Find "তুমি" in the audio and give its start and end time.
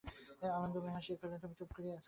1.43-1.55